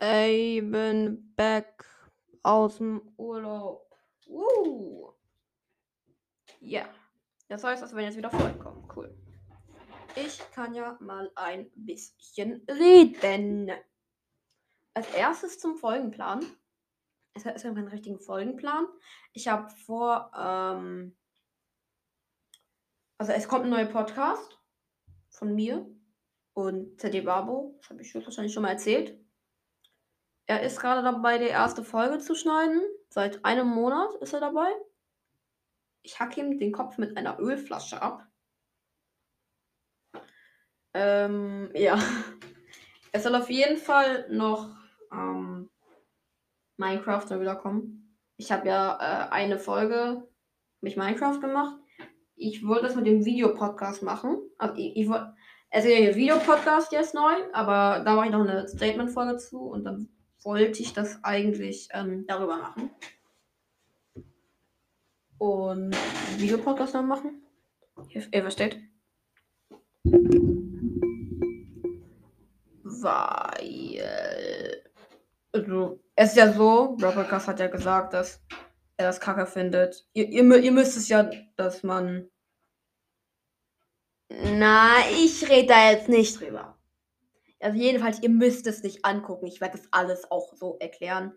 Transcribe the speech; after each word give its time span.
eben 0.00 1.34
back 1.36 1.84
aus 2.42 2.78
dem 2.78 3.12
Urlaub. 3.16 3.90
Uh. 4.26 5.10
Ja. 6.60 6.88
Das 7.48 7.62
heißt, 7.62 7.82
das 7.82 7.94
werden 7.94 8.06
jetzt 8.06 8.16
wieder 8.16 8.30
vollkommen. 8.30 8.88
Cool. 8.94 9.14
Ich 10.16 10.38
kann 10.52 10.74
ja 10.74 10.96
mal 11.00 11.30
ein 11.34 11.70
bisschen 11.74 12.64
reden. 12.68 13.70
Als 14.94 15.12
erstes 15.12 15.58
zum 15.58 15.76
Folgenplan. 15.76 16.44
Es 17.34 17.44
hat 17.44 17.60
keinen 17.60 17.88
richtigen 17.88 18.20
Folgenplan. 18.20 18.86
Ich 19.32 19.48
habe 19.48 19.68
vor, 19.70 20.30
ähm, 20.36 21.16
also 23.18 23.32
es 23.32 23.48
kommt 23.48 23.64
ein 23.64 23.70
neuer 23.70 23.86
Podcast 23.86 24.58
von 25.30 25.54
mir 25.54 25.84
und 26.54 27.00
CD 27.00 27.22
Babo. 27.22 27.76
Das 27.80 27.90
habe 27.90 28.02
ich 28.02 28.14
wahrscheinlich 28.14 28.54
schon 28.54 28.62
mal 28.62 28.70
erzählt. 28.70 29.18
Er 30.46 30.62
ist 30.62 30.78
gerade 30.78 31.02
dabei, 31.02 31.38
die 31.38 31.44
erste 31.44 31.84
Folge 31.84 32.18
zu 32.18 32.34
schneiden. 32.34 32.82
Seit 33.08 33.44
einem 33.44 33.68
Monat 33.68 34.14
ist 34.20 34.34
er 34.34 34.40
dabei. 34.40 34.68
Ich 36.02 36.20
hacke 36.20 36.40
ihm 36.40 36.58
den 36.58 36.72
Kopf 36.72 36.98
mit 36.98 37.16
einer 37.16 37.38
Ölflasche 37.40 38.02
ab. 38.02 38.26
Ähm, 40.92 41.70
ja. 41.74 41.98
Es 43.12 43.22
soll 43.22 43.34
auf 43.34 43.48
jeden 43.48 43.78
Fall 43.78 44.26
noch 44.30 44.76
ähm, 45.10 45.70
Minecraft 46.76 47.40
wieder 47.40 47.56
kommen. 47.56 48.18
Ich 48.36 48.52
habe 48.52 48.68
ja 48.68 48.98
äh, 49.00 49.30
eine 49.32 49.58
Folge 49.58 50.28
mit 50.82 50.96
Minecraft 50.96 51.40
gemacht. 51.40 51.76
Ich 52.36 52.66
wollte 52.66 52.86
das 52.86 52.96
mit 52.96 53.06
dem 53.06 53.24
Videopodcast 53.24 54.02
machen. 54.02 54.38
Also 54.58 54.74
ich, 54.76 54.96
ich 54.96 55.08
wollte. 55.08 55.34
Es 55.70 55.84
ist 55.84 55.90
ja 55.90 56.00
der 56.00 56.14
Videopodcast 56.14 56.92
jetzt 56.92 57.14
neu, 57.14 57.32
aber 57.52 58.04
da 58.04 58.14
mache 58.14 58.26
ich 58.26 58.32
noch 58.32 58.46
eine 58.46 58.68
Statement-Folge 58.68 59.38
zu 59.38 59.58
und 59.58 59.82
dann 59.82 60.08
wollte 60.44 60.82
ich 60.82 60.92
das 60.92 61.22
eigentlich 61.24 61.88
ähm, 61.92 62.26
darüber 62.26 62.56
machen. 62.56 62.90
Und 65.38 65.96
Videopodcast 66.38 66.94
noch 66.94 67.02
machen. 67.02 67.42
Ihr 68.08 68.42
versteht? 68.42 68.78
Weil. 72.82 74.82
Also, 75.52 76.00
es 76.16 76.30
ist 76.30 76.36
ja 76.36 76.52
so, 76.52 76.96
Robocast 77.00 77.48
hat 77.48 77.60
ja 77.60 77.68
gesagt, 77.68 78.12
dass 78.12 78.40
er 78.96 79.06
das 79.06 79.20
Kacke 79.20 79.46
findet. 79.46 80.06
Ihr, 80.12 80.28
ihr, 80.28 80.56
ihr 80.56 80.72
müsst 80.72 80.96
es 80.96 81.08
ja, 81.08 81.30
dass 81.56 81.82
man. 81.82 82.28
Na, 84.28 84.98
ich 85.10 85.48
rede 85.48 85.68
da 85.68 85.90
jetzt 85.90 86.08
nicht 86.08 86.40
drüber. 86.40 86.76
Also 87.64 87.78
jedenfalls, 87.78 88.22
ihr 88.22 88.28
müsst 88.28 88.66
es 88.66 88.82
nicht 88.82 89.06
angucken. 89.06 89.46
Ich 89.46 89.62
werde 89.62 89.78
das 89.78 89.88
alles 89.90 90.30
auch 90.30 90.52
so 90.54 90.76
erklären. 90.80 91.32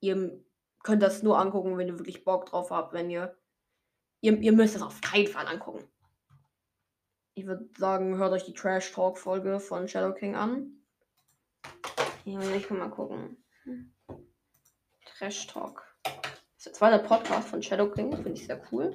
Ihr 0.00 0.38
könnt 0.82 1.02
das 1.02 1.22
nur 1.22 1.38
angucken, 1.38 1.78
wenn 1.78 1.88
ihr 1.88 1.98
wirklich 1.98 2.24
Bock 2.24 2.44
drauf 2.44 2.70
habt. 2.70 2.92
Wenn 2.92 3.08
ihr. 3.08 3.34
Ihr, 4.20 4.38
ihr 4.38 4.52
müsst 4.52 4.76
es 4.76 4.82
auf 4.82 5.00
keinen 5.00 5.26
Fall 5.26 5.46
angucken. 5.46 5.82
Ich 7.32 7.46
würde 7.46 7.66
sagen, 7.78 8.18
hört 8.18 8.32
euch 8.34 8.44
die 8.44 8.52
Trash 8.52 8.92
Talk 8.92 9.16
Folge 9.16 9.60
von 9.60 9.88
Shadow 9.88 10.12
King 10.12 10.34
an. 10.34 10.82
Ja, 12.26 12.40
ich 12.54 12.68
kann 12.68 12.78
mal 12.78 12.90
gucken. 12.90 13.42
Trash 15.06 15.46
Talk. 15.46 15.82
Das 16.02 16.12
ist 16.58 16.66
der 16.66 16.72
zweite 16.74 17.02
Podcast 17.02 17.48
von 17.48 17.62
Shadow 17.62 17.90
King. 17.90 18.12
Finde 18.12 18.32
ich 18.32 18.46
sehr 18.46 18.62
cool. 18.70 18.94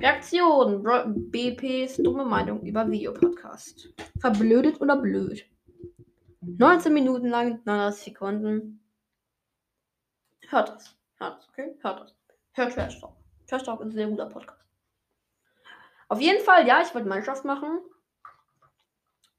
Reaktion. 0.00 0.82
BPs 1.30 1.96
dumme 1.96 2.24
Meinung 2.24 2.62
über 2.62 2.88
Videopodcast. 2.90 3.92
Verblödet 4.20 4.80
oder 4.80 4.96
blöd? 4.96 5.44
19 6.40 6.92
Minuten 6.92 7.28
lang, 7.28 7.60
39 7.64 8.04
Sekunden. 8.04 8.80
Hört 10.48 10.68
das. 10.68 10.96
Hört 11.18 11.38
das, 11.38 11.48
okay? 11.48 11.74
Hört 11.80 12.00
das. 12.00 12.14
Hört 12.52 12.74
Trash 12.74 13.00
Talk. 13.00 13.16
Trash 13.46 13.62
Talk 13.64 13.80
ist 13.80 13.86
ein 13.86 13.92
sehr 13.92 14.08
guter 14.08 14.26
Podcast. 14.26 14.64
Auf 16.08 16.20
jeden 16.20 16.42
Fall, 16.44 16.66
ja, 16.66 16.80
ich 16.82 16.94
wollte 16.94 17.08
Minecraft 17.08 17.42
machen. 17.44 17.80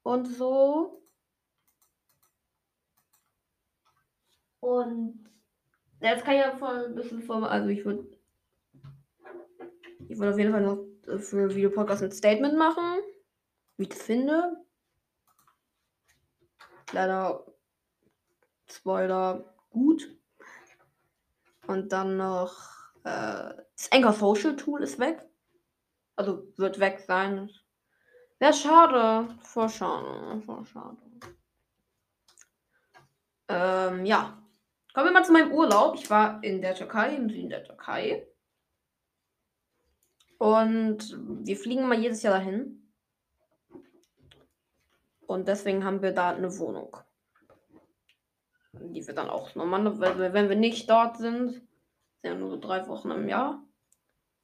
Und 0.02 0.26
so. 0.26 1.02
Und 4.60 5.28
jetzt 6.00 6.24
kann 6.24 6.34
ich 6.34 6.40
ja 6.40 6.56
voll 6.56 6.86
ein 6.86 6.94
bisschen 6.94 7.22
vor. 7.22 7.48
Also 7.48 7.68
ich 7.68 7.84
würde. 7.84 8.17
Ich 10.18 10.20
würde 10.20 10.32
auf 10.32 10.38
jeden 10.40 10.50
Fall 10.50 10.62
noch 10.62 10.84
für 11.20 11.54
Videopodcast 11.54 12.02
ein 12.02 12.10
Statement 12.10 12.58
machen. 12.58 12.98
Wie 13.76 13.84
ich 13.84 13.94
finde. 13.94 14.56
Leider 16.90 17.46
Spoiler 18.68 19.54
gut. 19.70 20.08
Und 21.68 21.92
dann 21.92 22.16
noch 22.16 22.52
äh, 23.04 23.54
das 23.76 23.92
Anchor 23.92 24.12
Social 24.12 24.56
Tool 24.56 24.82
ist 24.82 24.98
weg. 24.98 25.24
Also 26.16 26.52
wird 26.56 26.80
weg 26.80 26.98
sein. 27.06 27.48
Wäre 28.40 28.54
schade. 28.54 29.32
Voll 29.42 29.68
schade. 29.68 30.42
Voll 30.44 30.66
schade. 30.66 30.96
Ähm, 33.46 34.04
ja. 34.04 34.42
Kommen 34.92 35.06
wir 35.06 35.12
mal 35.12 35.24
zu 35.24 35.30
meinem 35.30 35.52
Urlaub. 35.52 35.94
Ich 35.94 36.10
war 36.10 36.42
in 36.42 36.60
der 36.60 36.74
Türkei, 36.74 37.14
im 37.14 37.30
Süden 37.30 37.50
der 37.50 37.62
Türkei. 37.62 38.26
Und 40.38 41.18
wir 41.44 41.56
fliegen 41.56 41.88
mal 41.88 41.98
jedes 41.98 42.22
Jahr 42.22 42.34
dahin. 42.34 42.88
Und 45.26 45.46
deswegen 45.48 45.84
haben 45.84 46.00
wir 46.00 46.12
da 46.12 46.30
eine 46.30 46.56
Wohnung. 46.58 46.96
Die 48.72 49.06
wir 49.06 49.14
dann 49.14 49.28
auch 49.28 49.54
normalerweise, 49.54 50.32
wenn 50.32 50.48
wir 50.48 50.56
nicht 50.56 50.88
dort 50.88 51.18
sind, 51.18 51.50
sind 51.50 51.64
ja 52.22 52.34
nur 52.34 52.50
so 52.50 52.56
drei 52.58 52.86
Wochen 52.86 53.10
im 53.10 53.28
Jahr, 53.28 53.62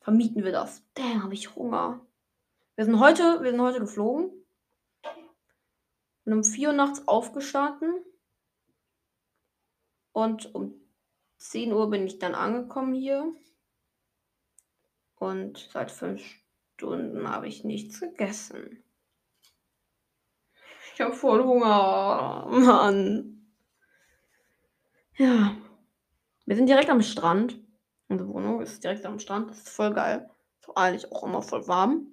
vermieten 0.00 0.44
wir 0.44 0.53
das. 0.53 0.82
Damn, 0.94 1.22
habe 1.22 1.34
ich 1.34 1.55
Hunger. 1.55 2.05
Wir 2.75 2.84
sind 2.84 2.99
heute, 2.99 3.43
wir 3.43 3.53
sind 3.53 3.62
heute 3.62 3.81
geflogen. 3.81 4.31
Und 6.25 6.32
um 6.32 6.44
4 6.44 6.69
Uhr 6.69 6.75
nachts 6.75 7.06
aufgestanden. 7.06 8.05
Und 10.12 10.55
um 10.55 10.75
10 11.38 11.72
Uhr 11.72 11.88
bin 11.88 12.06
ich 12.06 12.19
dann 12.19 12.34
angekommen 12.34 12.94
hier. 12.94 13.32
Und 15.25 15.71
seit 15.73 15.91
5 15.91 16.23
Stunden 16.75 17.27
habe 17.27 17.49
ich 17.49 17.65
nichts 17.65 17.99
gegessen. 18.01 18.85
Ich 20.93 21.01
habe 21.01 21.15
voll 21.15 21.43
Hunger. 21.43 22.47
Mann. 22.51 23.51
Ja. 25.17 25.57
Wir 26.45 26.57
sind 26.57 26.67
direkt 26.67 26.91
am 26.91 27.01
Strand. 27.01 27.59
Unsere 28.09 28.29
Wohnung 28.29 28.61
ist 28.61 28.85
direkt 28.85 29.07
am 29.07 29.19
Strand. 29.19 29.49
Das 29.49 29.61
ist 29.61 29.71
voll 29.71 29.95
geil. 29.95 30.29
So 30.61 30.75
eigentlich 30.75 31.11
auch 31.11 31.25
immer 31.25 31.41
voll 31.41 31.67
warm. 31.69 32.06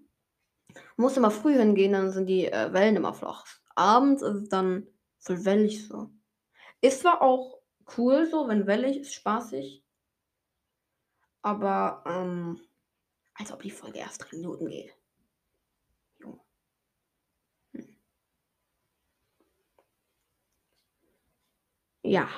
Man 0.95 1.03
muss 1.03 1.17
immer 1.17 1.31
früh 1.31 1.57
hingehen, 1.57 1.91
dann 1.91 2.11
sind 2.11 2.27
die 2.27 2.45
äh, 2.45 2.71
Wellen 2.71 2.95
immer 2.95 3.13
flach. 3.13 3.43
Abends 3.75 4.21
ist 4.21 4.35
es 4.35 4.47
dann 4.49 4.87
voll 5.19 5.43
wellig 5.43 5.85
so. 5.85 6.11
Ist 6.79 7.01
zwar 7.01 7.21
auch 7.21 7.59
cool 7.97 8.25
so, 8.25 8.47
wenn 8.47 8.67
wellig 8.67 8.99
ist, 8.99 9.13
spaßig. 9.13 9.83
Aber, 11.41 12.03
ähm, 12.05 12.61
als 13.41 13.51
ob 13.51 13.61
die 13.63 13.71
Folge 13.71 13.99
erst 13.99 14.23
drei 14.23 14.37
Minuten 14.37 14.67
geht. 14.67 14.95
Ja. 22.03 22.29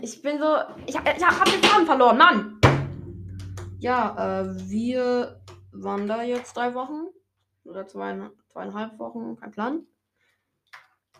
Ich 0.00 0.22
bin 0.22 0.38
so. 0.38 0.56
Ich, 0.86 0.94
ich 0.94 0.96
hab 0.96 1.44
den 1.44 1.62
Faden 1.62 1.86
verloren, 1.86 2.18
Mann! 2.18 2.60
Ja, 3.78 4.42
äh, 4.42 4.68
wir 4.68 5.40
waren 5.72 6.06
da 6.06 6.22
jetzt 6.22 6.56
drei 6.56 6.74
Wochen. 6.74 7.06
Oder 7.64 7.86
zwei, 7.86 8.30
zweieinhalb 8.48 8.98
Wochen, 8.98 9.36
kein 9.36 9.50
Plan. 9.52 9.86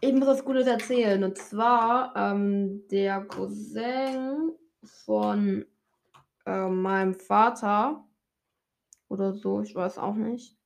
Ich 0.00 0.12
muss 0.12 0.28
was 0.28 0.44
Gutes 0.44 0.66
erzählen. 0.66 1.24
Und 1.24 1.36
zwar, 1.38 2.14
ähm, 2.14 2.86
der 2.88 3.24
Cousin 3.24 4.52
von 4.84 5.66
äh, 6.46 6.68
meinem 6.68 7.14
Vater 7.14 8.06
oder 9.08 9.34
so, 9.34 9.60
ich 9.60 9.74
weiß 9.74 9.98
auch 9.98 10.14
nicht. 10.14 10.56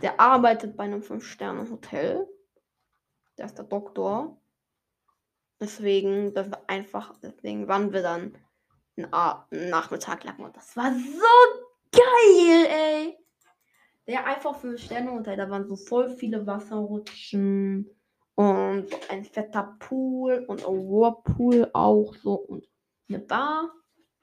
Der 0.00 0.18
arbeitet 0.18 0.76
bei 0.76 0.84
einem 0.84 1.02
Fünf-Sterne-Hotel. 1.02 2.26
Der 3.36 3.46
ist 3.46 3.58
der 3.58 3.66
Doktor. 3.66 4.40
Deswegen, 5.60 6.32
dass 6.32 6.48
wir 6.48 6.68
einfach, 6.68 7.14
deswegen 7.22 7.68
waren 7.68 7.92
wir 7.92 8.02
dann 8.02 8.34
einen, 8.96 9.70
Nachmittag 9.70 10.24
lang 10.24 10.38
und 10.38 10.56
das 10.56 10.74
war 10.76 10.90
so 10.90 11.92
geil, 11.92 12.66
ey. 12.70 13.18
Der 14.06 14.26
einfach 14.26 14.56
für 14.56 14.78
Sterne-Hotel, 14.78 15.36
da 15.36 15.50
waren 15.50 15.66
so 15.66 15.76
voll 15.76 16.16
viele 16.16 16.46
Wasserrutschen 16.46 17.90
und 18.36 18.90
so 18.90 18.96
ein 19.08 19.24
fetter 19.24 19.76
Pool 19.78 20.44
und 20.48 20.64
ein 20.64 20.88
Whirlpool 20.88 21.70
auch 21.72 22.14
so 22.14 22.34
und 22.34 22.68
eine 23.08 23.18
Bar. 23.20 23.72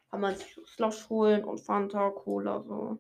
Kann 0.09 0.21
man 0.21 0.35
sich 0.35 0.59
Slush 0.65 1.09
holen 1.09 1.43
und 1.43 1.59
Fanta, 1.59 2.09
Cola 2.09 2.61
so. 2.61 2.97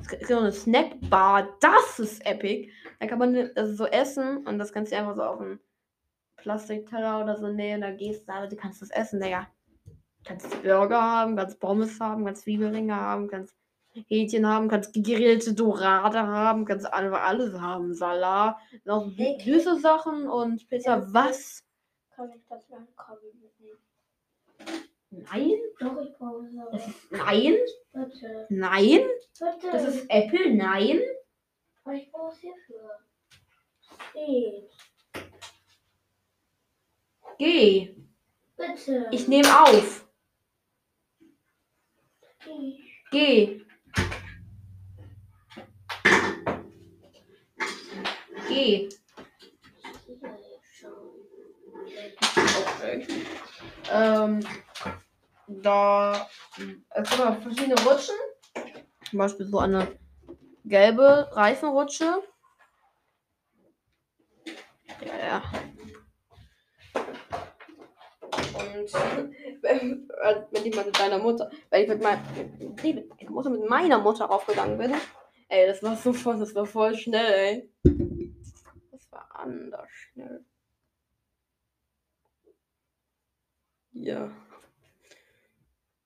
Es 0.00 0.08
gibt 0.08 0.26
so 0.26 0.38
eine 0.38 0.52
Snackbar. 0.52 1.56
Das 1.60 1.98
ist 1.98 2.24
epic. 2.26 2.70
Da 3.00 3.06
kann 3.06 3.18
man 3.18 3.50
das 3.54 3.76
so 3.76 3.86
essen 3.86 4.46
und 4.46 4.58
das 4.58 4.72
kannst 4.72 4.92
du 4.92 4.96
einfach 4.96 5.16
so 5.16 5.22
auf 5.22 5.40
einen 5.40 5.60
Plastikteller 6.36 7.22
oder 7.22 7.36
so 7.36 7.48
nähen. 7.48 7.80
Da 7.80 7.90
gehst 7.90 8.28
du, 8.28 8.32
aber 8.32 8.46
du 8.48 8.56
kannst 8.56 8.82
das 8.82 8.90
essen, 8.90 9.20
Digga. 9.20 9.48
Kannst 10.24 10.62
Burger 10.62 11.00
haben, 11.00 11.36
kannst 11.36 11.60
Pommes 11.60 11.98
haben, 12.00 12.24
kannst 12.24 12.42
Zwiebelringe 12.42 12.94
haben, 12.94 13.28
kannst 13.28 13.56
Hähnchen 14.08 14.46
haben, 14.46 14.68
kannst 14.68 14.92
gegrillte 14.92 15.54
Dorade 15.54 16.20
haben, 16.26 16.64
kannst 16.64 16.92
einfach 16.92 17.22
alles 17.22 17.58
haben. 17.60 17.94
Salat, 17.94 18.56
noch 18.84 19.10
Hey, 19.16 19.38
süße 19.40 19.78
Sachen 19.78 20.28
und 20.28 20.68
Pizza. 20.68 20.98
Ja. 20.98 21.06
Was? 21.12 21.64
Kann 22.14 22.30
ich 22.32 22.42
das 22.48 22.64
Kabel 22.96 23.32
mitnehmen? 23.34 23.78
Nein? 25.10 25.52
Doch, 25.78 26.00
ich 26.02 26.12
brauche 26.16 26.46
es 26.46 26.52
nein? 27.10 27.56
Bitte. 27.92 28.46
Nein? 28.50 29.00
Bitte. 29.38 29.70
Das 29.72 29.84
ist 29.84 30.06
Apple? 30.10 30.54
Nein? 30.54 31.00
Aber 31.84 31.94
ich 31.94 32.10
brauche 32.10 32.32
es 32.32 32.38
hierfür. 32.40 32.98
Steht. 34.10 34.70
Geh. 37.38 37.96
Bitte. 38.56 39.08
Ich 39.10 39.28
nehme 39.28 39.62
auf. 39.62 40.08
Ich. 42.46 43.04
Geh. 43.10 43.65
Okay. 48.56 48.88
Ähm, 53.92 54.40
da 55.46 56.26
es 56.90 57.10
gibt 57.10 57.42
verschiedene 57.42 57.74
Rutschen. 57.82 58.14
Zum 59.10 59.18
Beispiel 59.18 59.46
so 59.46 59.58
eine 59.58 59.86
gelbe 60.64 61.28
Reifenrutsche. 61.32 62.22
Ja, 65.04 65.26
ja. 65.26 65.42
Und 68.54 68.92
wenn, 69.62 70.08
ich 70.64 70.74
mal 70.74 70.86
mit 70.86 70.98
deiner 70.98 71.18
Mutter, 71.18 71.50
wenn 71.68 71.82
ich 71.82 71.88
mit 71.88 72.02
meiner 72.02 72.22
Mutter, 73.28 73.50
mit 73.50 73.68
meiner 73.68 73.98
Mutter 73.98 74.24
raufgegangen 74.24 74.78
bin, 74.78 74.94
ey, 75.48 75.66
das 75.66 75.82
war 75.82 75.94
so 75.94 76.14
voll, 76.14 76.38
das 76.38 76.54
war 76.54 76.64
voll 76.64 76.96
schnell, 76.96 77.70
ey. 77.84 78.25
Anders 79.38 79.88
schnell. 79.90 80.44
Ja. 83.92 84.30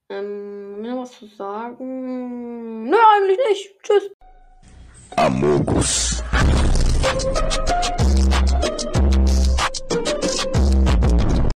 Ähm, 0.08 0.80
mir 0.80 0.96
was 0.96 1.12
zu 1.12 1.26
sagen? 1.26 2.88
Nö, 2.88 2.96
eigentlich 2.96 3.38
nicht. 3.48 3.82
Tschüss. 3.82 4.10
Amogus. 5.16 6.22